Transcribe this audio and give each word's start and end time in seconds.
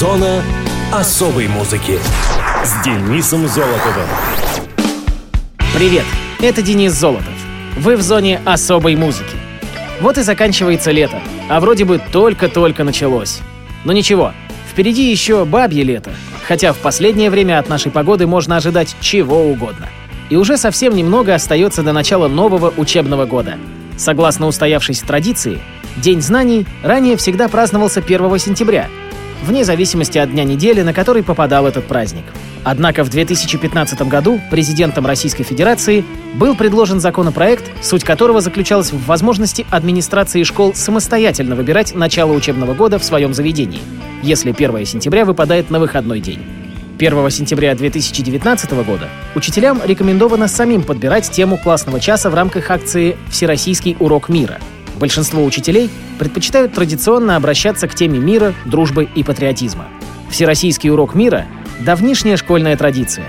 Зона 0.00 0.42
особой 0.94 1.46
музыки 1.46 1.98
с 2.64 2.82
Денисом 2.82 3.46
Золотовым. 3.46 4.08
Привет, 5.74 6.06
это 6.40 6.62
Денис 6.62 6.94
Золотов. 6.94 7.34
Вы 7.76 7.98
в 7.98 8.00
зоне 8.00 8.40
особой 8.46 8.96
музыки. 8.96 9.36
Вот 10.00 10.16
и 10.16 10.22
заканчивается 10.22 10.90
лето, 10.90 11.20
а 11.50 11.60
вроде 11.60 11.84
бы 11.84 12.00
только-только 12.12 12.82
началось. 12.82 13.40
Но 13.84 13.92
ничего, 13.92 14.32
впереди 14.72 15.10
еще 15.10 15.44
бабье 15.44 15.82
лето, 15.82 16.12
хотя 16.48 16.72
в 16.72 16.78
последнее 16.78 17.28
время 17.28 17.58
от 17.58 17.68
нашей 17.68 17.92
погоды 17.92 18.26
можно 18.26 18.56
ожидать 18.56 18.96
чего 19.02 19.50
угодно. 19.50 19.90
И 20.30 20.36
уже 20.36 20.56
совсем 20.56 20.96
немного 20.96 21.34
остается 21.34 21.82
до 21.82 21.92
начала 21.92 22.26
нового 22.26 22.72
учебного 22.74 23.26
года. 23.26 23.58
Согласно 23.98 24.46
устоявшейся 24.46 25.04
традиции, 25.04 25.58
День 25.96 26.22
знаний 26.22 26.66
ранее 26.82 27.18
всегда 27.18 27.48
праздновался 27.48 28.00
1 28.00 28.38
сентября, 28.38 28.88
вне 29.42 29.64
зависимости 29.64 30.18
от 30.18 30.30
дня 30.30 30.44
недели, 30.44 30.82
на 30.82 30.92
который 30.92 31.22
попадал 31.22 31.66
этот 31.66 31.86
праздник. 31.86 32.24
Однако 32.62 33.04
в 33.04 33.08
2015 33.08 34.02
году 34.02 34.40
президентом 34.50 35.06
Российской 35.06 35.44
Федерации 35.44 36.04
был 36.34 36.54
предложен 36.54 37.00
законопроект, 37.00 37.64
суть 37.82 38.04
которого 38.04 38.40
заключалась 38.40 38.92
в 38.92 39.06
возможности 39.06 39.66
администрации 39.70 40.42
школ 40.42 40.74
самостоятельно 40.74 41.56
выбирать 41.56 41.94
начало 41.94 42.32
учебного 42.32 42.74
года 42.74 42.98
в 42.98 43.04
своем 43.04 43.32
заведении, 43.32 43.80
если 44.22 44.52
1 44.52 44.84
сентября 44.84 45.24
выпадает 45.24 45.70
на 45.70 45.80
выходной 45.80 46.20
день. 46.20 46.40
1 46.98 47.30
сентября 47.30 47.74
2019 47.74 48.72
года 48.84 49.08
учителям 49.34 49.80
рекомендовано 49.82 50.48
самим 50.48 50.82
подбирать 50.82 51.30
тему 51.30 51.56
классного 51.56 51.98
часа 51.98 52.28
в 52.28 52.34
рамках 52.34 52.70
акции 52.70 53.16
«Всероссийский 53.30 53.96
урок 53.98 54.28
мира», 54.28 54.58
Большинство 55.00 55.42
учителей 55.42 55.88
предпочитают 56.18 56.74
традиционно 56.74 57.36
обращаться 57.36 57.88
к 57.88 57.94
теме 57.94 58.18
мира, 58.18 58.52
дружбы 58.66 59.08
и 59.14 59.24
патриотизма. 59.24 59.86
Всероссийский 60.30 60.90
урок 60.90 61.14
мира— 61.14 61.46
давнишняя 61.80 62.36
школьная 62.36 62.76
традиция. 62.76 63.24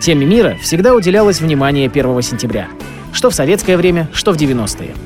Теме 0.00 0.26
мира 0.26 0.58
всегда 0.60 0.94
уделялось 0.94 1.40
внимание 1.40 1.88
1 1.88 2.22
сентября. 2.22 2.66
Что 3.12 3.30
в 3.30 3.34
советское 3.36 3.76
время, 3.76 4.08
что 4.12 4.32
в 4.32 4.36
90-е. 4.36 4.96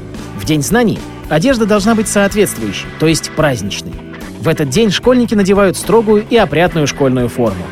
В 0.41 0.47
День 0.47 0.63
знаний 0.63 0.99
одежда 1.29 1.67
должна 1.67 1.95
быть 1.95 2.09
соответствующей, 2.09 2.87
то 2.99 3.07
есть 3.07 3.31
праздничной. 3.33 3.93
В 4.41 4.49
этот 4.49 4.71
день 4.71 4.91
школьники 4.91 5.35
надевают 5.35 5.77
строгую 5.77 6.25
и 6.31 6.37
опрятную 6.37 6.87
школьную 6.87 7.29
форму. 7.29 7.63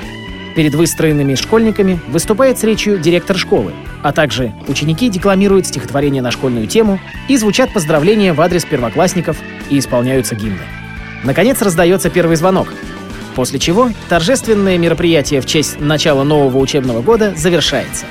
Перед 0.54 0.74
выстроенными 0.74 1.34
школьниками 1.34 2.00
выступает 2.06 2.58
с 2.58 2.64
речью 2.64 2.98
директор 2.98 3.36
школы, 3.36 3.72
а 4.02 4.12
также 4.12 4.52
ученики 4.68 5.08
декламируют 5.08 5.66
стихотворение 5.66 6.22
на 6.22 6.30
школьную 6.30 6.68
тему 6.68 7.00
и 7.28 7.36
звучат 7.36 7.72
поздравления 7.72 8.32
в 8.32 8.40
адрес 8.40 8.64
первоклассников 8.64 9.36
и 9.68 9.78
исполняются 9.78 10.36
гимны. 10.36 10.62
Наконец 11.24 11.60
раздается 11.60 12.08
первый 12.08 12.36
звонок, 12.36 12.68
после 13.34 13.58
чего 13.58 13.90
торжественное 14.08 14.78
мероприятие 14.78 15.40
в 15.40 15.46
честь 15.46 15.80
начала 15.80 16.22
нового 16.22 16.58
учебного 16.58 17.02
года 17.02 17.34
завершается. 17.36 18.06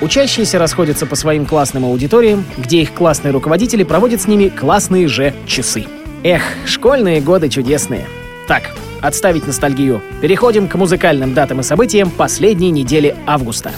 Учащиеся 0.00 0.58
расходятся 0.58 1.06
по 1.06 1.14
своим 1.14 1.46
классным 1.46 1.84
аудиториям, 1.84 2.44
где 2.58 2.82
их 2.82 2.92
классные 2.92 3.30
руководители 3.30 3.84
проводят 3.84 4.20
с 4.20 4.26
ними 4.26 4.48
классные 4.48 5.06
же 5.06 5.32
часы. 5.46 5.86
Эх, 6.24 6.42
школьные 6.66 7.20
годы 7.20 7.48
чудесные. 7.48 8.06
Так, 8.48 8.74
отставить 9.06 9.46
ностальгию. 9.46 10.02
Переходим 10.20 10.66
к 10.66 10.74
музыкальным 10.76 11.34
датам 11.34 11.60
и 11.60 11.62
событиям 11.62 12.10
последней 12.10 12.70
недели 12.70 13.14
августа. 13.26 13.72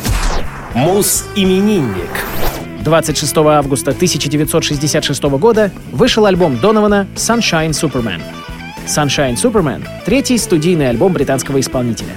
Мус-именинник. 0.75 2.11
26 2.85 3.37
августа 3.39 3.91
1966 3.91 5.23
года 5.25 5.73
вышел 5.91 6.27
альбом 6.27 6.59
Донована 6.59 7.09
«Sunshine 7.17 7.71
Superman». 7.71 8.23
«Sunshine 8.87 9.35
Superman»— 9.35 9.83
третий 10.05 10.39
студийный 10.39 10.91
альбом 10.91 11.13
британского 11.13 11.59
исполнителя. 11.59 12.13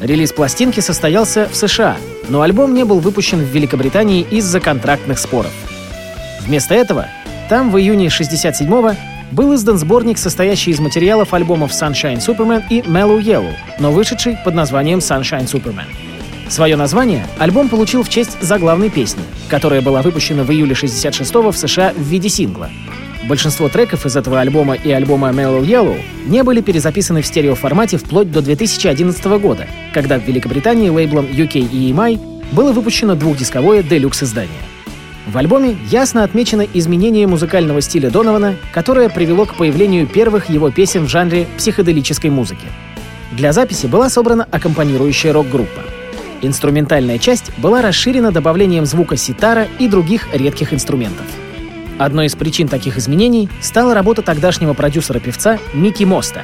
Релиз 0.00 0.32
пластинки 0.32 0.80
состоялся 0.80 1.48
в 1.48 1.54
США, 1.54 1.96
но 2.28 2.42
альбом 2.42 2.74
не 2.74 2.84
был 2.84 2.98
выпущен 2.98 3.38
в 3.38 3.48
Великобритании 3.48 4.26
из-за 4.28 4.58
контрактных 4.58 5.20
споров. 5.20 5.52
Вместо 6.40 6.74
этого 6.74 7.06
там 7.48 7.70
в 7.70 7.78
июне 7.78 8.06
67-го 8.06 8.96
был 9.32 9.54
издан 9.54 9.78
сборник, 9.78 10.18
состоящий 10.18 10.70
из 10.70 10.80
материалов 10.80 11.34
альбомов 11.34 11.72
Sunshine 11.72 12.18
Superman 12.18 12.62
и 12.70 12.80
Mellow 12.80 13.20
Yellow, 13.20 13.52
но 13.78 13.92
вышедший 13.92 14.36
под 14.44 14.54
названием 14.54 14.98
Sunshine 14.98 15.46
Superman. 15.46 15.86
Свое 16.48 16.76
название 16.76 17.26
альбом 17.38 17.68
получил 17.68 18.02
в 18.02 18.08
честь 18.08 18.40
заглавной 18.40 18.88
песни, 18.88 19.22
которая 19.48 19.82
была 19.82 20.00
выпущена 20.00 20.44
в 20.44 20.50
июле 20.50 20.72
66-го 20.72 21.50
в 21.50 21.58
США 21.58 21.92
в 21.94 22.00
виде 22.00 22.28
сингла. 22.28 22.70
Большинство 23.28 23.68
треков 23.68 24.06
из 24.06 24.16
этого 24.16 24.40
альбома 24.40 24.74
и 24.74 24.90
альбома 24.90 25.28
Mellow 25.28 25.62
Yellow 25.62 26.00
не 26.26 26.42
были 26.42 26.62
перезаписаны 26.62 27.20
в 27.20 27.26
стереоформате 27.26 27.98
вплоть 27.98 28.32
до 28.32 28.40
2011 28.40 29.22
года, 29.40 29.66
когда 29.92 30.18
в 30.18 30.24
Великобритании 30.24 30.88
лейблом 30.88 31.26
UK 31.26 31.70
EMI 31.70 32.52
было 32.52 32.72
выпущено 32.72 33.14
двухдисковое 33.14 33.82
делюкс-издание. 33.82 34.77
В 35.28 35.36
альбоме 35.36 35.76
ясно 35.90 36.24
отмечено 36.24 36.66
изменение 36.72 37.26
музыкального 37.26 37.82
стиля 37.82 38.08
Донована, 38.08 38.56
которое 38.72 39.10
привело 39.10 39.44
к 39.44 39.56
появлению 39.56 40.06
первых 40.06 40.48
его 40.48 40.70
песен 40.70 41.04
в 41.04 41.08
жанре 41.10 41.46
психоделической 41.58 42.30
музыки. 42.30 42.64
Для 43.32 43.52
записи 43.52 43.86
была 43.86 44.08
собрана 44.08 44.48
аккомпанирующая 44.50 45.34
рок-группа. 45.34 45.82
Инструментальная 46.40 47.18
часть 47.18 47.52
была 47.58 47.82
расширена 47.82 48.32
добавлением 48.32 48.86
звука 48.86 49.18
ситара 49.18 49.68
и 49.78 49.86
других 49.86 50.28
редких 50.32 50.72
инструментов. 50.72 51.26
Одной 51.98 52.26
из 52.26 52.34
причин 52.34 52.66
таких 52.66 52.96
изменений 52.96 53.50
стала 53.60 53.92
работа 53.92 54.22
тогдашнего 54.22 54.72
продюсера-певца 54.72 55.58
Микки 55.74 56.04
Моста. 56.04 56.40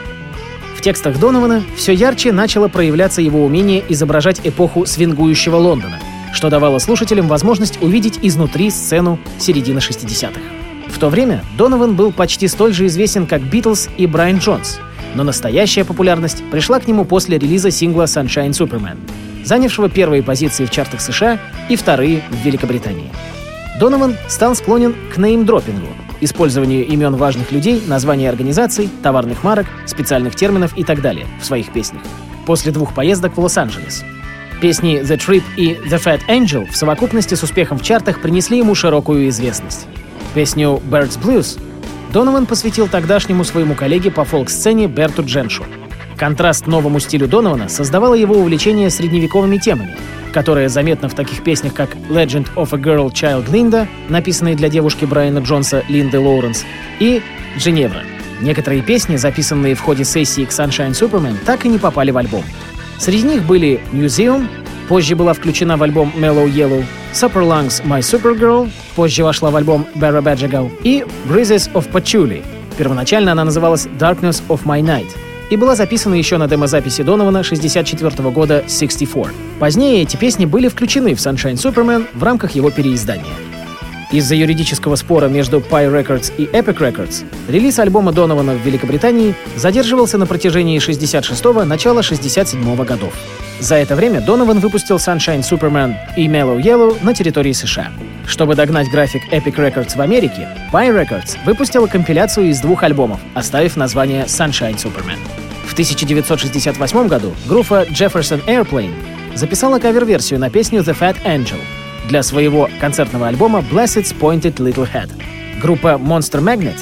В 0.77 0.83
текстах 0.83 1.19
Донована 1.19 1.62
все 1.75 1.93
ярче 1.93 2.33
начало 2.33 2.69
проявляться 2.69 3.23
его 3.23 3.47
умение 3.47 3.83
изображать 3.89 4.43
эпоху 4.44 4.84
свингующего 4.84 5.56
Лондона— 5.56 6.00
что 6.34 6.50
давало 6.50 6.78
слушателям 6.78 7.28
возможность 7.28 7.81
увидеть 7.81 8.19
изнутри 8.21 8.69
сцену 8.71 9.19
середины 9.39 9.78
60-х. 9.78 10.41
В 10.89 10.99
то 10.99 11.09
время 11.09 11.45
Донован 11.56 11.95
был 11.95 12.12
почти 12.12 12.49
столь 12.49 12.75
же 12.75 12.87
известен, 12.87 13.27
как 13.27 13.43
Битлз 13.43 13.89
и 13.97 14.06
Брайан 14.06 14.39
Джонс, 14.39 14.81
но 15.15 15.23
настоящая 15.23 15.84
популярность 15.84 16.43
пришла 16.50 16.81
к 16.81 16.89
нему 16.89 17.05
после 17.05 17.39
релиза 17.39 17.71
сингла 17.71 18.05
Sunshine 18.05 18.50
Superman, 18.50 18.99
занявшего 19.44 19.89
первые 19.89 20.23
позиции 20.23 20.67
в 20.67 20.71
чартах 20.71 21.00
США 21.00 21.39
и 21.69 21.77
вторые 21.77 22.23
в 22.31 22.44
Великобритании. 22.44 23.11
Донован 23.78 24.17
стал 24.28 24.55
склонен 24.55 24.94
к 25.12 25.19
неймдропингу, 25.19 25.89
использованию 26.21 26.87
имен 26.87 27.17
важных 27.17 27.53
людей, 27.53 27.83
названий 27.87 28.28
организаций, 28.28 28.89
товарных 29.03 29.43
марок, 29.44 29.67
специальных 29.87 30.34
терминов 30.37 30.77
и 30.77 30.84
так 30.84 31.00
далее 31.00 31.27
в 31.41 31.44
своих 31.44 31.73
песнях. 31.73 32.03
После 32.47 32.73
двух 32.73 32.94
поездок 32.94 33.37
в 33.37 33.41
Лос-Анджелес 33.41 34.05
Песни 34.60 35.00
«The 35.00 35.19
Trip» 35.19 35.42
и 35.56 35.78
«The 35.88 36.03
Fat 36.03 36.20
Angel» 36.28 36.70
в 36.70 36.76
совокупности 36.76 37.34
с 37.34 37.42
успехом 37.42 37.78
в 37.78 37.82
чартах 37.82 38.22
принесли 38.22 38.59
ему 38.59 38.75
широкую 38.75 39.28
известность. 39.28 39.87
Песню 40.34 40.81
«Birds 40.91 41.20
Blues» 41.20 41.60
Донован 42.12 42.47
посвятил 42.47 42.88
тогдашнему 42.88 43.44
своему 43.44 43.75
коллеге 43.75 44.10
по 44.10 44.25
фолк-сцене 44.25 44.87
Берту 44.87 45.25
Дженшу. 45.25 45.64
Контраст 46.16 46.66
новому 46.66 47.00
стилю 47.00 47.26
Донована 47.26 47.69
создавало 47.69 48.14
его 48.14 48.37
увлечение 48.37 48.88
средневековыми 48.88 49.59
темами, 49.59 49.97
которое 50.32 50.69
заметно 50.69 51.09
в 51.09 51.14
таких 51.14 51.43
песнях, 51.43 51.75
как 51.75 51.97
«Legend 52.09 52.48
of 52.54 52.69
a 52.72 52.78
Girl 52.78 53.12
Child 53.12 53.50
Linda», 53.50 53.88
написанной 54.09 54.54
для 54.54 54.69
девушки 54.69 55.04
Брайана 55.04 55.41
Джонса 55.41 55.82
Линды 55.88 56.20
Лоуренс, 56.20 56.64
и 57.00 57.20
«Дженевра». 57.59 58.03
Некоторые 58.41 58.82
песни, 58.82 59.16
записанные 59.16 59.75
в 59.75 59.81
ходе 59.81 60.04
сессии 60.04 60.44
к 60.44 60.50
Sunshine 60.50 60.93
Superman, 60.93 61.37
так 61.44 61.66
и 61.66 61.69
не 61.69 61.78
попали 61.78 62.10
в 62.10 62.16
альбом. 62.16 62.44
Среди 62.99 63.22
них 63.25 63.44
были 63.44 63.81
Museum, 63.93 64.47
позже 64.88 65.16
была 65.16 65.32
включена 65.32 65.77
в 65.77 65.82
альбом 65.82 66.12
Mellow 66.16 66.50
Yellow, 66.50 66.84
Super 67.12 67.43
Lungs 67.43 67.84
My 67.84 68.00
Supergirl, 68.00 68.71
позже 68.97 69.25
вошла 69.25 69.50
в 69.50 69.56
альбом 69.56 69.87
Barra 69.94 70.22
Badgergal, 70.22 70.71
и 70.82 71.05
Breezes 71.28 71.72
of 71.72 71.91
Patchouli. 71.91 72.44
Первоначально 72.77 73.32
она 73.32 73.44
называлась 73.44 73.87
Darkness 73.87 74.43
of 74.49 74.65
My 74.65 74.81
Night 74.81 75.09
и 75.50 75.56
была 75.56 75.77
записана 75.77 76.15
еще 76.15 76.38
на 76.38 76.49
демозаписи 76.49 77.02
Донована 77.02 77.43
64 77.43 78.31
года 78.31 78.64
64. 78.67 79.26
Позднее 79.61 80.02
эти 80.02 80.17
песни 80.17 80.46
были 80.46 80.69
включены 80.69 81.14
в 81.14 81.19
Sunshine 81.19 81.55
Superman 81.55 82.06
в 82.14 82.23
рамках 82.23 82.52
его 82.52 82.70
переиздания. 82.70 83.54
Из-за 84.11 84.35
юридического 84.35 84.97
спора 84.97 85.29
между 85.29 85.59
Pie 85.59 85.91
Records 85.91 86.33
и 86.37 86.45
Epic 86.45 86.79
Records 86.79 87.25
релиз 87.49 87.79
альбома 87.79 88.12
Донована 88.12 88.55
в 88.55 88.65
Великобритании 88.65 89.35
задерживался 89.56 90.19
на 90.19 90.27
протяжении 90.27 90.79
66-го, 90.79 91.65
начала 91.65 92.01
67-го 92.01 92.85
годов. 92.85 93.12
За 93.61 93.77
это 93.77 93.95
время 93.97 94.21
Донован 94.21 94.59
выпустил 94.61 94.97
Sunshine 94.97 95.41
Superman 95.41 95.95
и 96.17 96.27
Mellow 96.27 96.61
Yellow 96.61 97.03
на 97.03 97.15
территории 97.15 97.53
США. 97.53 97.93
Чтобы 98.27 98.55
догнать 98.55 98.91
график 98.91 99.23
Epic 99.33 99.56
Records 99.56 99.97
в 99.97 100.01
Америке, 100.01 100.49
Pie 100.73 101.05
Records 101.05 101.37
выпустила 101.45 101.87
компиляцию 101.87 102.49
из 102.51 102.61
двух 102.61 102.83
альбомов, 102.83 103.21
оставив 103.35 103.77
название 103.77 104.25
Sunshine 104.25 104.77
Superman. 104.77 105.19
В 105.67 105.73
1968 105.73 107.09
году 107.09 107.33
группа 107.47 107.85
Jefferson 107.85 108.45
Airplane 108.47 108.95
записала 109.35 109.79
кавер-версию 109.79 110.41
на 110.41 110.51
песню 110.51 110.81
The 110.81 110.97
Fat 110.99 111.17
Angel— 111.25 111.61
для 112.09 112.23
своего 112.23 112.69
концертного 112.81 113.29
альбома 113.29 113.65
Blessed's 113.71 114.15
Pointed 114.19 114.56
Little 114.56 114.89
Head. 114.93 115.11
Группа 115.61 116.01
Monster 116.01 116.43
Magnet 116.43 116.79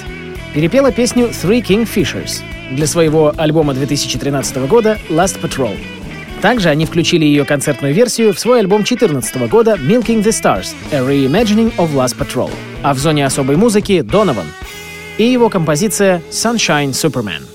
перепела 0.54 0.92
песню 0.92 1.28
Three 1.28 1.62
King 1.62 1.88
Fishers 1.88 2.42
для 2.74 2.86
своего 2.86 3.32
альбома 3.36 3.74
2013 3.74 4.56
года 4.68 4.98
«Last 5.08 5.40
Patrol». 5.40 5.76
Также 6.40 6.70
они 6.70 6.86
включили 6.86 7.24
ее 7.24 7.44
концертную 7.44 7.94
версию 7.94 8.34
в 8.34 8.38
свой 8.40 8.60
альбом 8.60 8.82
2014 8.82 9.48
года 9.48 9.78
«Milking 9.80 10.22
the 10.22 10.30
Stars– 10.30 10.74
A 10.92 10.98
Reimagining 10.98 11.74
of 11.76 11.94
Last 11.94 12.16
Patrol». 12.18 12.50
А 12.82 12.94
в 12.94 12.98
зоне 12.98 13.24
особой 13.24 13.56
музыки 13.56 14.00
«Донован» 14.00 14.46
и 15.18 15.24
его 15.24 15.48
композиция 15.48 16.22
«Sunshine 16.30 16.90
Superman». 16.90 17.51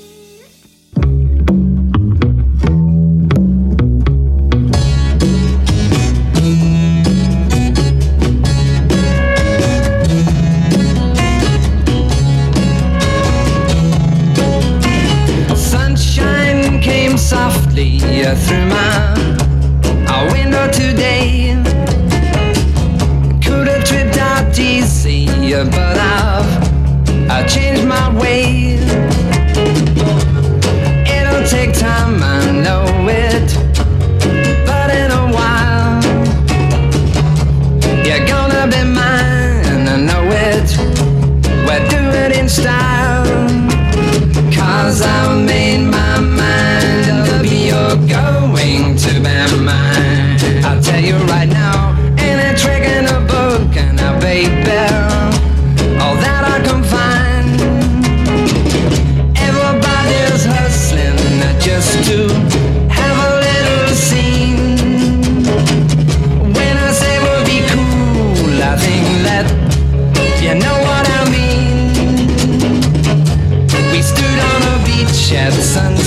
The 75.30 75.62
sunset. 75.62 76.07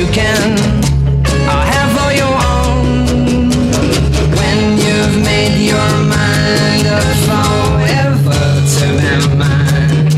you 0.00 0.06
can 0.06 0.58
uh, 1.48 1.64
have 1.64 1.96
all 2.00 2.12
your 2.12 2.34
own. 2.54 3.06
When 4.38 4.78
you've 4.78 5.16
made 5.24 5.58
your 5.70 5.90
mind 6.08 6.86
up 6.86 7.04
forever 7.28 8.42
to 8.74 8.86
be 9.00 9.12
mine, 9.36 10.08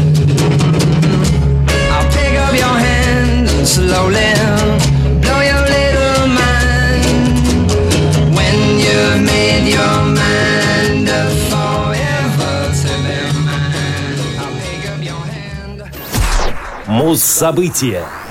I'll 1.90 2.08
pick 2.12 2.34
up 2.38 2.54
your 2.54 2.76
hand 2.86 3.48
and 3.48 3.66
slowly 3.66 4.32
blow 5.22 5.40
your 5.40 5.64
little 5.76 6.26
mind. 6.28 7.38
When 8.36 8.58
you've 8.78 9.20
made 9.26 9.66
your 9.72 9.98
mind 10.22 11.08
up 11.08 11.32
forever 11.50 12.54
to 12.82 12.90
be 13.04 13.19
mine, 13.44 14.19
I'll 14.38 14.54
pick 14.60 14.82
up 14.90 15.00
your 15.02 15.25
hand. 15.26 15.78
Муз-события. 16.86 18.21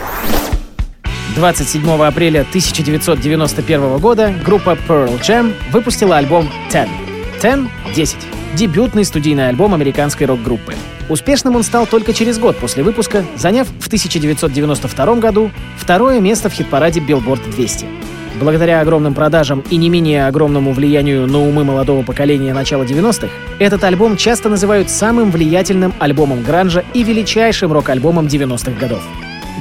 27 1.42 1.90
апреля 2.04 2.42
1991 2.42 3.98
года 3.98 4.32
группа 4.44 4.78
Pearl 4.88 5.20
Jam 5.20 5.52
выпустила 5.72 6.18
альбом 6.18 6.48
Ten. 6.70 6.88
Ten— 7.42 7.66
10. 7.96 8.16
Дебютный 8.54 9.04
студийный 9.04 9.48
альбом 9.48 9.74
американской 9.74 10.28
рок-группы. 10.28 10.76
Успешным 11.08 11.56
он 11.56 11.64
стал 11.64 11.86
только 11.86 12.14
через 12.14 12.38
год 12.38 12.56
после 12.58 12.84
выпуска, 12.84 13.24
заняв 13.34 13.66
в 13.80 13.88
1992 13.88 15.16
году 15.16 15.50
второе 15.76 16.20
место 16.20 16.48
в 16.48 16.52
хит-параде 16.52 17.00
Billboard 17.00 17.40
200. 17.50 17.86
Благодаря 18.38 18.80
огромным 18.80 19.12
продажам 19.12 19.64
и 19.68 19.76
не 19.76 19.90
менее 19.90 20.28
огромному 20.28 20.70
влиянию 20.72 21.26
на 21.26 21.40
умы 21.40 21.64
молодого 21.64 22.04
поколения 22.04 22.54
начала 22.54 22.84
90-х, 22.84 23.26
этот 23.58 23.82
альбом 23.82 24.16
часто 24.16 24.48
называют 24.48 24.90
самым 24.90 25.32
влиятельным 25.32 25.92
альбомом 25.98 26.44
гранжа 26.44 26.84
и 26.94 27.02
величайшим 27.02 27.72
рок-альбомом 27.72 28.28
90-х 28.28 28.78
годов. 28.78 29.02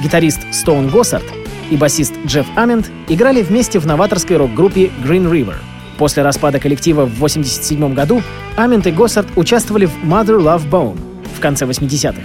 Гитарист 0.00 0.42
Стоун 0.52 0.88
Госсард 0.88 1.24
и 1.72 1.76
басист 1.76 2.12
Джефф 2.26 2.46
Амент 2.54 2.90
играли 3.08 3.42
вместе 3.42 3.78
в 3.78 3.86
новаторской 3.86 4.36
рок-группе 4.36 4.90
Green 5.02 5.30
River. 5.30 5.54
После 5.96 6.22
распада 6.22 6.60
коллектива 6.60 7.06
в 7.06 7.14
1987 7.14 7.94
году 7.94 8.22
Амент 8.56 8.86
и 8.86 8.90
Госсард 8.90 9.26
участвовали 9.36 9.86
в 9.86 10.04
Mother 10.04 10.38
Love 10.38 10.68
Bone 10.68 10.98
в 11.34 11.40
конце 11.40 11.64
80-х. 11.64 12.20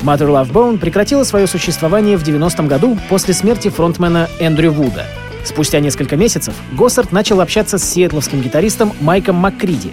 Mother 0.00 0.28
Love 0.28 0.52
Bone 0.52 0.78
прекратила 0.78 1.22
свое 1.22 1.46
существование 1.46 2.16
в 2.16 2.24
90-м 2.24 2.66
году 2.66 2.98
после 3.08 3.34
смерти 3.34 3.68
фронтмена 3.68 4.28
Эндрю 4.40 4.72
Вуда. 4.72 5.06
Спустя 5.44 5.78
несколько 5.78 6.16
месяцев 6.16 6.54
Госсард 6.72 7.12
начал 7.12 7.40
общаться 7.40 7.78
с 7.78 7.84
сиэтловским 7.84 8.40
гитаристом 8.40 8.92
Майком 9.00 9.36
Маккриди, 9.36 9.92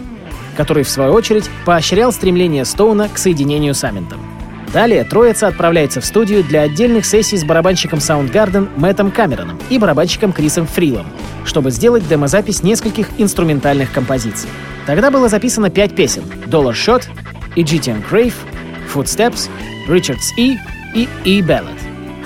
который, 0.58 0.84
в 0.84 0.90
свою 0.90 1.14
очередь, 1.14 1.50
поощрял 1.66 2.12
стремление 2.12 2.66
Стоуна 2.66 3.08
к 3.08 3.20
соединению 3.20 3.76
с 3.76 3.84
Аментом. 3.84 4.20
Далее 4.74 5.04
троица 5.04 5.48
отправляется 5.48 6.00
в 6.00 6.06
студию 6.06 6.44
для 6.44 6.62
отдельных 6.62 7.06
сессий 7.06 7.38
с 7.38 7.44
барабанщиком 7.44 7.98
Soundgarden 8.00 8.70
Мэттом 8.76 9.10
Камероном 9.10 9.60
и 9.70 9.80
барабанщиком 9.80 10.32
Крисом 10.32 10.68
Фрилом, 10.68 11.08
чтобы 11.44 11.72
сделать 11.72 12.08
демозапись 12.08 12.62
нескольких 12.62 13.08
инструментальных 13.18 13.92
композиций. 13.92 14.50
Тогда 14.86 15.10
было 15.10 15.28
записано 15.28 15.72
пять 15.72 15.96
песен— 15.96 16.24
Dollar 16.46 16.74
Shot, 16.74 17.06
Egyptian 17.56 18.04
Grave, 18.10 18.34
Footsteps, 18.94 19.50
Richards 19.88 20.38
E 20.38 20.58
и 20.94 21.10
E 21.26 21.42
Ballad. 21.42 21.78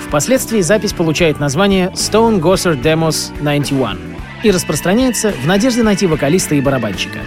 Впоследствии 0.06 0.60
запись 0.60 0.92
получает 0.92 1.40
название 1.40 1.88
Stone 1.94 2.40
Gossard 2.40 2.82
Demos 2.82 3.32
91 3.40 3.98
и 4.42 4.50
распространяется 4.50 5.32
в 5.32 5.46
надежде 5.46 5.82
найти 5.82 6.06
вокалиста 6.06 6.54
и 6.54 6.60
барабанщика. 6.60 7.20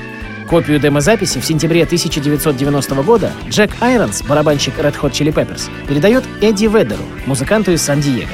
Копию 0.47 0.79
демозаписи 0.79 1.41
в 1.41 1.45
сентябре 1.45 1.83
1990 1.83 2.95
года 3.03 3.31
Джек 3.49 3.71
Айронс, 3.81 4.21
барабанщик 4.21 4.79
Red 4.79 4.95
Hot 5.01 5.11
Chili 5.11 5.33
Peppers, 5.33 5.69
передает 5.87 6.23
Эдди 6.41 6.65
Ведеру, 6.65 7.03
музыканту 7.25 7.73
из 7.73 7.81
Сан-Диего. 7.81 8.29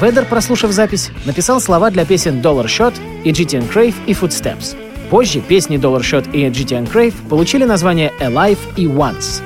Ведер, 0.00 0.24
прослушав 0.24 0.72
запись, 0.72 1.10
написал 1.26 1.60
слова 1.60 1.90
для 1.90 2.06
песен 2.06 2.40
«Dollar 2.40 2.64
Shot» 2.64 2.94
«GTN 3.24 3.70
Crave» 3.70 3.94
и 4.06 4.12
«Footsteps». 4.12 4.76
Позже 5.10 5.40
песни 5.40 5.78
«Dollar 5.78 6.00
Shot» 6.00 6.32
и 6.32 6.46
«GTN 6.46 6.90
Crave» 6.90 7.14
получили 7.28 7.64
название 7.64 8.12
«Alive» 8.18 8.58
и 8.76 8.86
«Once». 8.86 9.42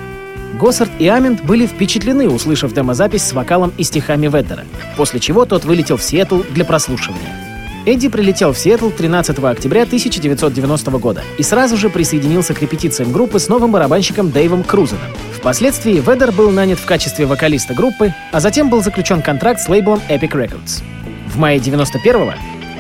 Госсард 0.59 0.91
и 1.01 1.09
Амент 1.09 1.45
были 1.45 1.67
впечатлены, 1.67 2.29
услышав 2.29 2.73
демозапись 2.73 3.25
с 3.25 3.33
вокалом 3.33 3.73
и 3.77 3.83
стихами 3.83 4.29
Веддера, 4.29 4.65
после 4.97 5.19
чего 5.19 5.45
тот 5.45 5.65
вылетел 5.65 5.97
в 5.97 6.03
Сиэтл 6.03 6.43
для 6.55 6.65
прослушивания. 6.65 7.46
Эдди 7.87 8.09
прилетел 8.09 8.53
в 8.53 8.59
Сиэтл 8.59 8.91
13 8.91 9.39
октября 9.39 9.83
1990 9.83 10.91
года 10.99 11.23
и 11.39 11.45
сразу 11.45 11.77
же 11.77 11.89
присоединился 11.89 12.53
к 12.53 12.61
репетициям 12.61 13.13
группы 13.13 13.39
с 13.39 13.47
новым 13.49 13.71
барабанщиком 13.71 14.33
Дэйвом 14.33 14.65
Крузеном. 14.65 15.07
Впоследствии 15.33 16.03
Ведер 16.05 16.33
был 16.33 16.51
нанят 16.51 16.81
в 16.81 16.85
качестве 16.85 17.27
вокалиста 17.27 17.75
группы, 17.75 18.13
а 18.33 18.41
затем 18.41 18.71
был 18.71 18.83
заключен 18.83 19.23
контракт 19.23 19.61
с 19.61 19.69
лейблом 19.69 20.01
Epic 20.09 20.31
Records. 20.31 20.83
В 21.29 21.39
мае 21.39 21.61
91-го 21.61 22.33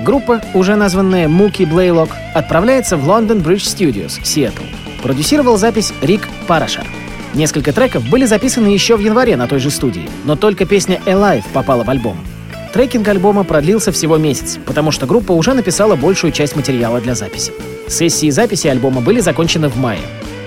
группа, 0.02 0.42
уже 0.54 0.74
названная 0.74 1.28
Муки 1.28 1.64
Блейлок, 1.64 2.10
отправляется 2.34 2.96
в 2.96 3.08
London 3.08 3.44
Bridge 3.44 3.58
Studios, 3.58 4.18
Сиэтл. 4.24 4.64
Продюсировал 5.04 5.56
запись 5.56 5.92
Рик 6.02 6.28
Парашар. 6.48 6.86
Несколько 7.32 7.72
треков 7.72 8.04
были 8.08 8.24
записаны 8.24 8.66
еще 8.66 8.96
в 8.96 9.00
январе 9.00 9.36
на 9.36 9.46
той 9.46 9.60
же 9.60 9.70
студии, 9.70 10.08
но 10.24 10.34
только 10.34 10.64
песня 10.64 11.00
«Alive» 11.06 11.44
попала 11.52 11.84
в 11.84 11.90
альбом. 11.90 12.18
Трекинг 12.72 13.08
альбома 13.08 13.44
продлился 13.44 13.92
всего 13.92 14.16
месяц, 14.16 14.58
потому 14.66 14.90
что 14.90 15.06
группа 15.06 15.32
уже 15.32 15.54
написала 15.54 15.96
большую 15.96 16.32
часть 16.32 16.56
материала 16.56 17.00
для 17.00 17.14
записи. 17.14 17.52
Сессии 17.88 18.30
записи 18.30 18.66
альбома 18.66 19.00
были 19.00 19.20
закончены 19.20 19.68
в 19.68 19.76
мае. 19.76 20.00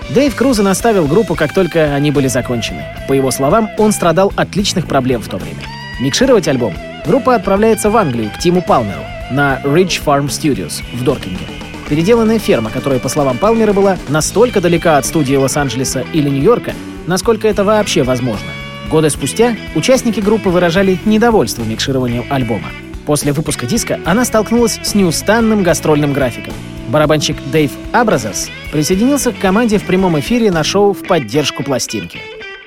Дэйв 0.09 0.35
Крузен 0.35 0.67
оставил 0.67 1.05
группу, 1.05 1.35
как 1.35 1.53
только 1.53 1.93
они 1.93 2.11
были 2.11 2.27
закончены. 2.27 2.83
По 3.07 3.13
его 3.13 3.31
словам, 3.31 3.69
он 3.77 3.91
страдал 3.91 4.33
от 4.35 4.55
личных 4.55 4.87
проблем 4.87 5.21
в 5.21 5.27
то 5.27 5.37
время. 5.37 5.61
Микшировать 6.01 6.47
альбом 6.47 6.73
группа 7.05 7.35
отправляется 7.35 7.89
в 7.89 7.97
Англию 7.97 8.31
к 8.31 8.39
Тиму 8.39 8.61
Палмеру 8.61 9.01
на 9.31 9.61
Ridge 9.63 10.01
Farm 10.03 10.27
Studios 10.27 10.81
в 10.93 11.03
Доркинге. 11.03 11.45
Переделанная 11.87 12.39
ферма, 12.39 12.69
которая, 12.69 12.99
по 12.99 13.09
словам 13.09 13.37
Палмера, 13.37 13.73
была 13.73 13.97
настолько 14.09 14.61
далека 14.61 14.97
от 14.97 15.05
студии 15.05 15.35
Лос-Анджелеса 15.35 16.05
или 16.13 16.29
Нью-Йорка, 16.29 16.73
насколько 17.07 17.47
это 17.47 17.63
вообще 17.63 18.03
возможно. 18.03 18.47
Годы 18.89 19.09
спустя 19.11 19.55
участники 19.75 20.19
группы 20.19 20.49
выражали 20.49 20.97
недовольство 21.05 21.63
микшированием 21.63 22.25
альбома. 22.29 22.69
После 23.05 23.31
выпуска 23.33 23.65
диска 23.65 23.99
она 24.05 24.25
столкнулась 24.25 24.79
с 24.81 24.95
неустанным 24.95 25.63
гастрольным 25.63 26.13
графиком. 26.13 26.53
Барабанщик 26.89 27.37
Дэйв 27.51 27.71
Абразас 27.91 28.49
присоединился 28.71 29.31
к 29.31 29.37
команде 29.37 29.77
в 29.77 29.83
прямом 29.83 30.19
эфире 30.19 30.51
на 30.51 30.63
шоу 30.63 30.93
в 30.93 31.03
поддержку 31.03 31.63
пластинки. 31.63 32.19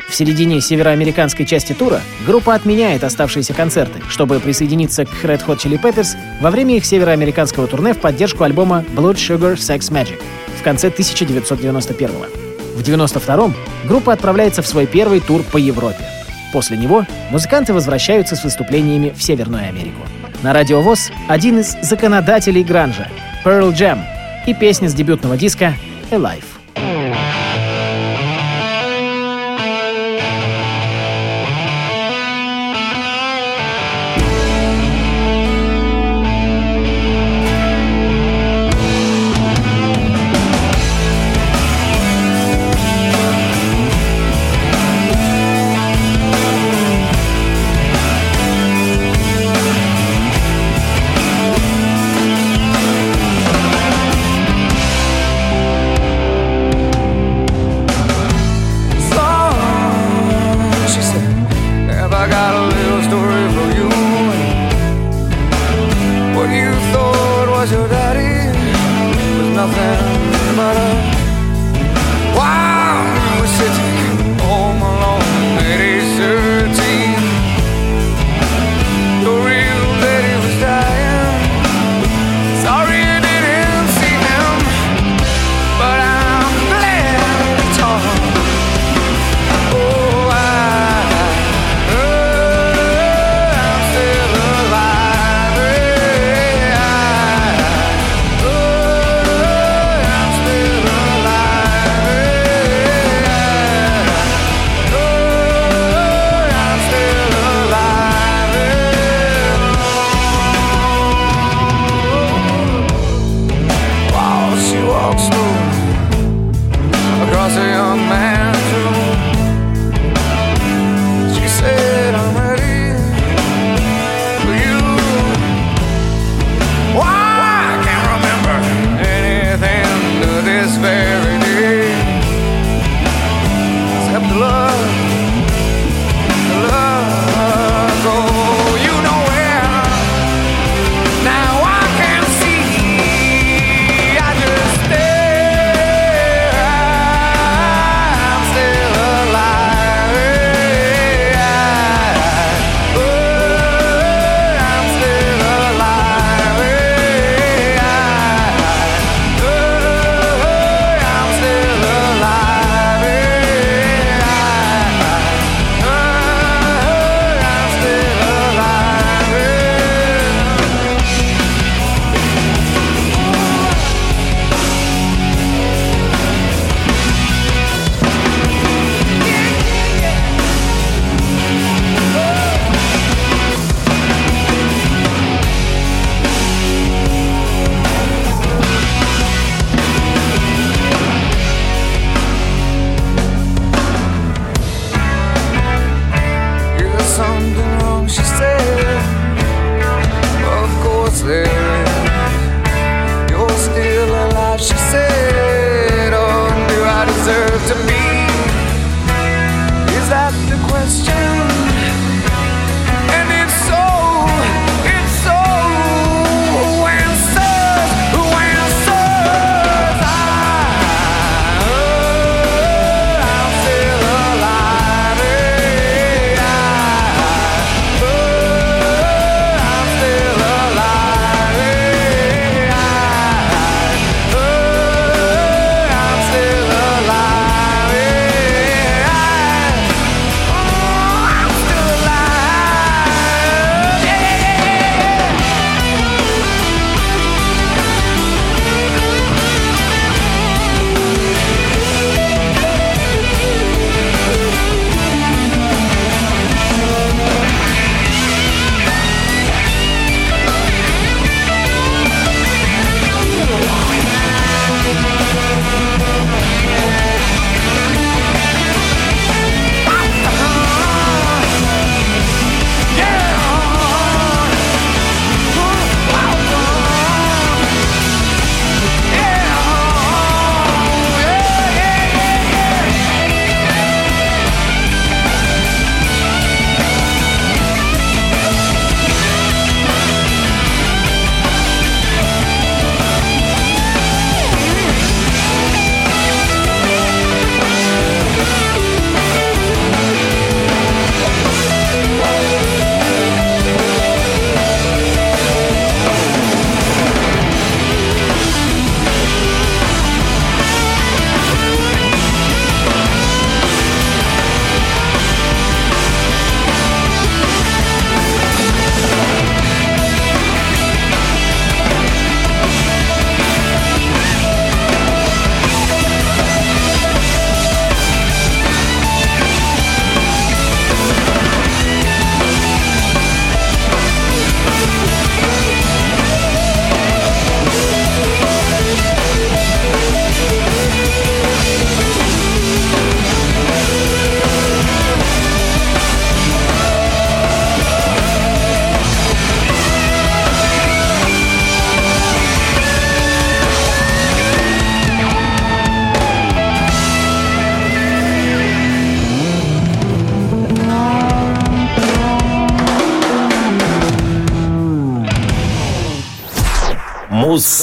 В 0.08 0.14
середине 0.14 0.60
североамериканской 0.60 1.46
части 1.46 1.72
тура 1.72 2.00
группа 2.26 2.54
отменяет 2.54 3.02
оставшиеся 3.02 3.54
концерты, 3.54 4.00
чтобы 4.08 4.38
присоединиться 4.40 5.06
к 5.06 5.24
Red 5.24 5.44
Hot 5.46 5.58
Chili 5.58 5.80
Peppers 5.80 6.16
во 6.40 6.50
время 6.50 6.76
их 6.76 6.84
североамериканского 6.84 7.66
турне 7.66 7.94
в 7.94 7.98
поддержку 7.98 8.44
альбома 8.44 8.84
Blood 8.94 9.14
Sugar 9.14 9.54
Sex 9.54 9.90
Magic 9.90 10.20
в 10.58 10.62
конце 10.62 10.90
1991 10.90 12.10
-го. 12.10 12.41
В 12.74 12.80
92-м 12.80 13.54
группа 13.86 14.12
отправляется 14.12 14.62
в 14.62 14.66
свой 14.66 14.86
первый 14.86 15.20
тур 15.20 15.42
по 15.42 15.56
Европе. 15.56 16.04
После 16.52 16.76
него 16.76 17.06
музыканты 17.30 17.72
возвращаются 17.72 18.36
с 18.36 18.44
выступлениями 18.44 19.12
в 19.16 19.22
Северную 19.22 19.68
Америку. 19.68 20.00
На 20.42 20.52
радио 20.52 20.80
ВОЗ 20.80 21.10
один 21.28 21.60
из 21.60 21.76
законодателей 21.82 22.64
гранжа— 22.64 23.08
Pearl 23.44 23.72
Jam 23.72 24.00
и 24.46 24.54
песня 24.54 24.88
с 24.88 24.94
дебютного 24.94 25.36
диска 25.36 25.74
«Alive». 26.10 26.61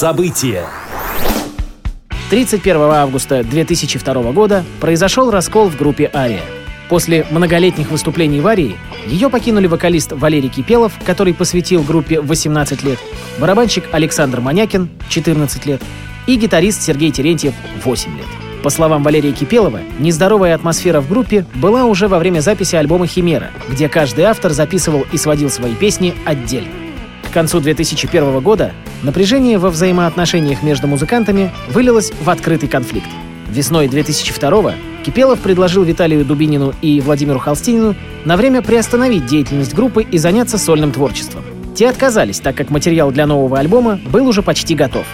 Муз-события. 0.00 0.64
31 2.30 2.80
августа 2.80 3.44
2002 3.44 4.32
года 4.32 4.64
произошел 4.80 5.30
раскол 5.30 5.68
в 5.68 5.76
группе 5.76 6.10
«Ария». 6.14 6.40
После 6.88 7.26
многолетних 7.30 7.90
выступлений 7.90 8.40
в 8.40 8.46
«Арии» 8.46 8.76
ее 9.06 9.28
покинули 9.28 9.66
вокалист 9.66 10.12
Валерий 10.12 10.48
Кипелов, 10.48 10.94
который 11.04 11.34
посвятил 11.34 11.82
группе 11.82 12.18
18 12.18 12.82
лет, 12.82 12.98
барабанщик 13.38 13.84
Александр 13.92 14.40
Манякин, 14.40 14.88
14 15.10 15.66
лет, 15.66 15.82
и 16.26 16.36
гитарист 16.36 16.80
Сергей 16.80 17.10
Терентьев, 17.10 17.52
8 17.84 18.16
лет. 18.16 18.26
По 18.62 18.70
словам 18.70 19.02
Валерия 19.02 19.32
Кипелова, 19.32 19.80
нездоровая 19.98 20.54
атмосфера 20.54 21.02
в 21.02 21.10
группе 21.10 21.44
была 21.56 21.84
уже 21.84 22.08
во 22.08 22.18
время 22.18 22.40
записи 22.40 22.74
альбома 22.74 23.06
«Химера», 23.06 23.50
где 23.68 23.90
каждый 23.90 24.24
автор 24.24 24.52
записывал 24.52 25.04
и 25.12 25.18
сводил 25.18 25.50
свои 25.50 25.74
песни 25.74 26.14
отдельно. 26.24 26.72
К 27.28 27.32
концу 27.34 27.60
2001 27.60 28.40
года 28.40 28.72
напряжение 29.02 29.58
во 29.58 29.70
взаимоотношениях 29.70 30.62
между 30.62 30.86
музыкантами 30.86 31.50
вылилось 31.70 32.12
в 32.20 32.28
открытый 32.28 32.68
конфликт. 32.68 33.08
Весной 33.48 33.88
2002 33.88 34.74
Кипелов 35.04 35.40
предложил 35.40 35.82
Виталию 35.82 36.24
Дубинину 36.24 36.74
и 36.82 37.00
Владимиру 37.00 37.38
Холстинину 37.38 37.96
на 38.24 38.36
время 38.36 38.62
приостановить 38.62 39.26
деятельность 39.26 39.74
группы 39.74 40.02
и 40.02 40.18
заняться 40.18 40.58
сольным 40.58 40.92
творчеством. 40.92 41.42
Те 41.74 41.88
отказались, 41.88 42.40
так 42.40 42.54
как 42.54 42.70
материал 42.70 43.10
для 43.10 43.26
нового 43.26 43.58
альбома 43.58 43.98
был 44.12 44.26
уже 44.26 44.42
почти 44.42 44.74
готов. 44.74 45.06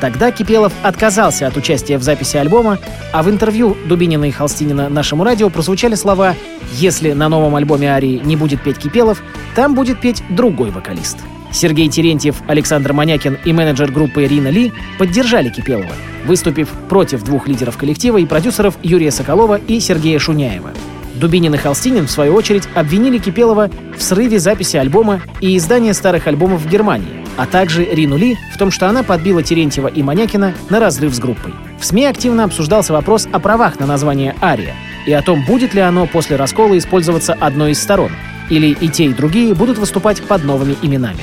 Тогда 0.00 0.30
Кипелов 0.32 0.72
отказался 0.82 1.46
от 1.46 1.56
участия 1.56 1.98
в 1.98 2.02
записи 2.02 2.36
альбома, 2.36 2.78
а 3.12 3.22
в 3.22 3.30
интервью 3.30 3.76
Дубинина 3.86 4.24
и 4.24 4.30
Холстинина 4.30 4.88
нашему 4.88 5.24
радио 5.24 5.50
прозвучали 5.50 5.94
слова 5.94 6.34
«Если 6.72 7.12
на 7.12 7.28
новом 7.28 7.54
альбоме 7.56 7.90
Арии 7.90 8.20
не 8.24 8.36
будет 8.36 8.62
петь 8.62 8.78
Кипелов, 8.78 9.22
там 9.54 9.74
будет 9.74 10.00
петь 10.00 10.22
другой 10.30 10.70
вокалист». 10.70 11.18
Сергей 11.54 11.88
Терентьев, 11.88 12.42
Александр 12.48 12.92
Манякин 12.92 13.38
и 13.44 13.52
менеджер 13.52 13.92
группы 13.92 14.24
Ирина 14.24 14.48
Ли 14.48 14.72
поддержали 14.98 15.50
Кипелова, 15.50 15.92
выступив 16.26 16.68
против 16.88 17.22
двух 17.22 17.46
лидеров 17.46 17.78
коллектива 17.78 18.18
и 18.18 18.26
продюсеров 18.26 18.74
Юрия 18.82 19.12
Соколова 19.12 19.60
и 19.68 19.78
Сергея 19.78 20.18
Шуняева. 20.18 20.72
Дубинин 21.14 21.54
и 21.54 21.56
Холстинин, 21.56 22.08
в 22.08 22.10
свою 22.10 22.34
очередь, 22.34 22.68
обвинили 22.74 23.18
Кипелова 23.18 23.70
в 23.96 24.02
срыве 24.02 24.40
записи 24.40 24.76
альбома 24.76 25.22
и 25.40 25.56
издания 25.56 25.94
старых 25.94 26.26
альбомов 26.26 26.60
в 26.62 26.68
Германии, 26.68 27.24
а 27.36 27.46
также 27.46 27.84
Рину 27.84 28.16
Ли 28.16 28.36
в 28.52 28.58
том, 28.58 28.72
что 28.72 28.88
она 28.88 29.04
подбила 29.04 29.40
Терентьева 29.40 29.86
и 29.86 30.02
Манякина 30.02 30.54
на 30.70 30.80
разрыв 30.80 31.14
с 31.14 31.20
группой. 31.20 31.54
В 31.78 31.84
СМИ 31.84 32.06
активно 32.06 32.44
обсуждался 32.44 32.92
вопрос 32.92 33.28
о 33.30 33.38
правах 33.38 33.78
на 33.78 33.86
название 33.86 34.34
«Ария» 34.42 34.74
и 35.06 35.12
о 35.12 35.22
том, 35.22 35.44
будет 35.44 35.72
ли 35.72 35.80
оно 35.80 36.06
после 36.06 36.34
раскола 36.34 36.76
использоваться 36.76 37.32
одной 37.32 37.72
из 37.72 37.80
сторон, 37.80 38.10
или 38.50 38.68
и 38.68 38.88
те, 38.88 39.04
и 39.04 39.14
другие 39.14 39.54
будут 39.54 39.78
выступать 39.78 40.20
под 40.22 40.42
новыми 40.42 40.76
именами. 40.82 41.20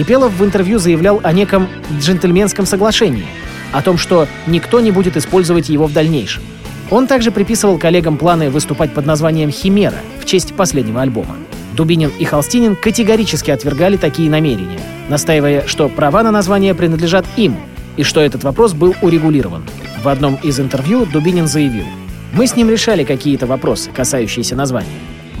Кипелов 0.00 0.32
в 0.32 0.42
интервью 0.42 0.78
заявлял 0.78 1.20
о 1.22 1.30
неком 1.30 1.68
джентльменском 1.98 2.64
соглашении, 2.64 3.26
о 3.70 3.82
том, 3.82 3.98
что 3.98 4.26
никто 4.46 4.80
не 4.80 4.92
будет 4.92 5.18
использовать 5.18 5.68
его 5.68 5.86
в 5.86 5.92
дальнейшем. 5.92 6.42
Он 6.90 7.06
также 7.06 7.30
приписывал 7.30 7.76
коллегам 7.76 8.16
планы 8.16 8.48
выступать 8.48 8.94
под 8.94 9.04
названием 9.04 9.50
«Химера» 9.50 9.98
в 10.18 10.24
честь 10.24 10.54
последнего 10.54 11.02
альбома. 11.02 11.36
Дубинин 11.76 12.10
и 12.18 12.24
Холстинин 12.24 12.76
категорически 12.76 13.50
отвергали 13.50 13.98
такие 13.98 14.30
намерения, 14.30 14.80
настаивая, 15.10 15.66
что 15.66 15.90
права 15.90 16.22
на 16.22 16.30
название 16.30 16.74
принадлежат 16.74 17.26
им, 17.36 17.56
и 17.98 18.02
что 18.02 18.22
этот 18.22 18.42
вопрос 18.42 18.72
был 18.72 18.94
урегулирован. 19.02 19.64
В 20.02 20.08
одном 20.08 20.36
из 20.36 20.58
интервью 20.60 21.04
Дубинин 21.04 21.46
заявил, 21.46 21.84
«Мы 22.32 22.46
с 22.46 22.56
ним 22.56 22.70
решали 22.70 23.04
какие-то 23.04 23.46
вопросы, 23.46 23.90
касающиеся 23.90 24.56
названия. 24.56 24.88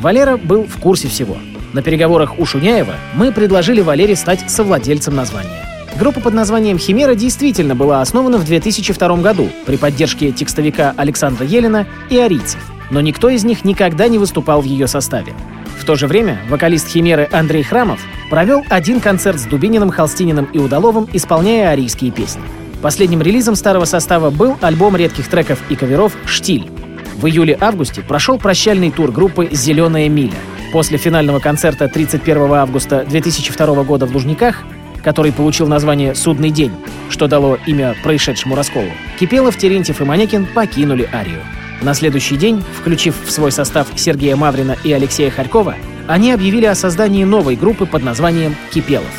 Валера 0.00 0.36
был 0.36 0.64
в 0.64 0.76
курсе 0.76 1.08
всего. 1.08 1.38
На 1.72 1.82
переговорах 1.82 2.38
у 2.38 2.44
Шуняева 2.44 2.94
мы 3.14 3.30
предложили 3.30 3.80
Валере 3.80 4.16
стать 4.16 4.50
совладельцем 4.50 5.14
названия. 5.14 5.64
Группа 5.96 6.20
под 6.20 6.34
названием 6.34 6.78
«Химера» 6.78 7.14
действительно 7.14 7.76
была 7.76 8.00
основана 8.00 8.38
в 8.38 8.44
2002 8.44 9.16
году 9.18 9.48
при 9.66 9.76
поддержке 9.76 10.32
текстовика 10.32 10.94
Александра 10.96 11.46
Елена 11.46 11.86
и 12.08 12.18
арийцев, 12.18 12.60
но 12.90 13.00
никто 13.00 13.28
из 13.28 13.44
них 13.44 13.64
никогда 13.64 14.08
не 14.08 14.18
выступал 14.18 14.62
в 14.62 14.64
ее 14.64 14.88
составе. 14.88 15.32
В 15.78 15.84
то 15.84 15.94
же 15.94 16.08
время 16.08 16.40
вокалист 16.48 16.88
«Химеры» 16.88 17.28
Андрей 17.30 17.62
Храмов 17.62 18.00
провел 18.30 18.64
один 18.68 19.00
концерт 19.00 19.38
с 19.38 19.44
Дубининым, 19.44 19.90
Холстининым 19.90 20.46
и 20.52 20.58
Удаловым, 20.58 21.08
исполняя 21.12 21.70
арийские 21.70 22.10
песни. 22.10 22.42
Последним 22.82 23.22
релизом 23.22 23.54
старого 23.54 23.84
состава 23.84 24.30
был 24.30 24.56
альбом 24.60 24.96
редких 24.96 25.28
треков 25.28 25.60
и 25.68 25.76
каверов 25.76 26.16
«Штиль». 26.24 26.68
В 27.16 27.26
июле-августе 27.26 28.02
прошел 28.02 28.38
прощальный 28.38 28.90
тур 28.90 29.12
группы 29.12 29.48
«Зеленая 29.52 30.08
миля», 30.08 30.36
После 30.72 30.98
финального 30.98 31.40
концерта 31.40 31.88
31 31.88 32.52
августа 32.52 33.04
2002 33.08 33.82
года 33.82 34.06
в 34.06 34.14
Лужниках, 34.14 34.62
который 35.02 35.32
получил 35.32 35.66
название 35.66 36.14
«Судный 36.14 36.50
день», 36.50 36.72
что 37.08 37.26
дало 37.26 37.58
имя 37.66 37.96
происшедшему 38.04 38.54
расколу, 38.54 38.86
Кипелов, 39.18 39.56
Терентьев 39.56 40.00
и 40.00 40.04
Манекин 40.04 40.46
покинули 40.46 41.08
Арию. 41.12 41.40
На 41.82 41.92
следующий 41.94 42.36
день, 42.36 42.62
включив 42.80 43.16
в 43.24 43.30
свой 43.32 43.50
состав 43.50 43.88
Сергея 43.96 44.36
Маврина 44.36 44.76
и 44.84 44.92
Алексея 44.92 45.30
Харькова, 45.30 45.74
они 46.06 46.30
объявили 46.30 46.66
о 46.66 46.74
создании 46.76 47.24
новой 47.24 47.56
группы 47.56 47.86
под 47.86 48.04
названием 48.04 48.54
«Кипелов». 48.70 49.10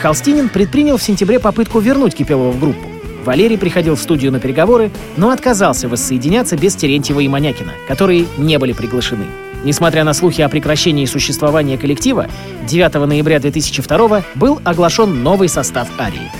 Холстинин 0.00 0.48
предпринял 0.48 0.96
в 0.96 1.02
сентябре 1.02 1.40
попытку 1.40 1.80
вернуть 1.80 2.14
Кипелова 2.14 2.52
в 2.52 2.60
группу. 2.60 2.88
Валерий 3.24 3.58
приходил 3.58 3.96
в 3.96 4.00
студию 4.00 4.32
на 4.32 4.40
переговоры, 4.40 4.90
но 5.16 5.30
отказался 5.30 5.88
воссоединяться 5.88 6.56
без 6.56 6.74
Терентьева 6.76 7.20
и 7.20 7.28
Манякина, 7.28 7.72
которые 7.88 8.26
не 8.38 8.58
были 8.58 8.72
приглашены. 8.72 9.26
Несмотря 9.66 10.04
на 10.04 10.14
слухи 10.14 10.42
о 10.42 10.48
прекращении 10.48 11.06
существования 11.06 11.76
коллектива, 11.76 12.28
9 12.68 12.94
ноября 13.04 13.40
2002 13.40 14.22
был 14.36 14.60
оглашен 14.62 15.24
новый 15.24 15.48
состав 15.48 15.88
Арии. 15.98 16.30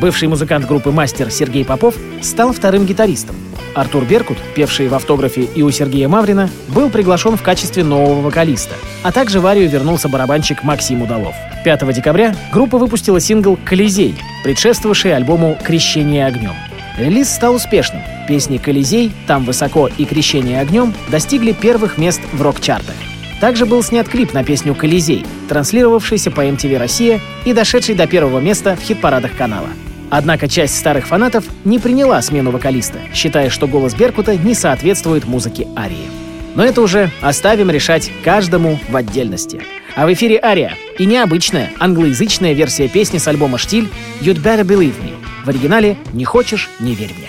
Бывший 0.00 0.28
музыкант 0.28 0.68
группы 0.68 0.92
«Мастер» 0.92 1.32
Сергей 1.32 1.64
Попов 1.64 1.96
стал 2.22 2.52
вторым 2.52 2.86
гитаристом. 2.86 3.34
Артур 3.74 4.04
Беркут, 4.04 4.38
певший 4.54 4.86
в 4.86 4.94
автографе 4.94 5.48
и 5.52 5.62
у 5.62 5.70
Сергея 5.72 6.06
Маврина, 6.06 6.48
был 6.68 6.88
приглашен 6.88 7.36
в 7.36 7.42
качестве 7.42 7.82
нового 7.82 8.20
вокалиста, 8.20 8.76
а 9.02 9.10
также 9.10 9.40
в 9.40 9.46
Арию 9.48 9.68
вернулся 9.68 10.08
барабанщик 10.08 10.62
Максим 10.62 11.02
Удалов. 11.02 11.34
5 11.64 11.92
декабря 11.92 12.36
группа 12.52 12.78
выпустила 12.78 13.18
сингл 13.18 13.58
«Колизей», 13.64 14.14
предшествовавший 14.44 15.12
альбому 15.12 15.58
«Крещение 15.64 16.24
огнем». 16.24 16.54
Релиз 16.96 17.34
стал 17.34 17.56
успешным. 17.56 18.02
Песни 18.26 18.58
«Колизей», 18.58 19.12
«Там 19.26 19.44
высоко» 19.44 19.88
и 19.98 20.04
«Крещение 20.04 20.60
огнем» 20.60 20.92
достигли 21.08 21.52
первых 21.52 21.98
мест 21.98 22.20
в 22.32 22.42
рок-чартах. 22.42 22.94
Также 23.40 23.66
был 23.66 23.82
снят 23.82 24.08
клип 24.08 24.32
на 24.32 24.44
песню 24.44 24.74
«Колизей», 24.74 25.24
транслировавшийся 25.48 26.30
по 26.30 26.46
MTV 26.46 26.78
«Россия» 26.78 27.20
и 27.44 27.52
дошедший 27.52 27.94
до 27.94 28.06
первого 28.06 28.40
места 28.40 28.76
в 28.76 28.80
хит-парадах 28.80 29.36
канала. 29.36 29.68
Однако 30.10 30.48
часть 30.48 30.78
старых 30.78 31.06
фанатов 31.06 31.44
не 31.64 31.78
приняла 31.78 32.22
смену 32.22 32.50
вокалиста, 32.50 32.98
считая, 33.12 33.50
что 33.50 33.66
голос 33.66 33.94
Беркута 33.94 34.36
не 34.36 34.54
соответствует 34.54 35.26
музыке 35.26 35.66
Арии. 35.76 36.08
Но 36.54 36.64
это 36.64 36.80
уже 36.80 37.10
оставим 37.20 37.70
решать 37.70 38.10
каждому 38.24 38.78
в 38.88 38.96
отдельности. 38.96 39.60
А 39.94 40.06
в 40.06 40.12
эфире 40.12 40.40
Ария 40.42 40.72
и 40.98 41.04
необычная 41.04 41.70
англоязычная 41.78 42.54
версия 42.54 42.88
песни 42.88 43.18
с 43.18 43.28
альбома 43.28 43.58
«Штиль» 43.58 43.88
«You'd 44.20 44.42
Better 44.42 44.62
Believe 44.64 44.94
Me», 45.02 45.14
в 45.44 45.48
оригинале 45.48 45.96
«Не 46.12 46.24
хочешь— 46.24 46.70
не 46.80 46.94
верь 46.94 47.12
мне». 47.18 47.28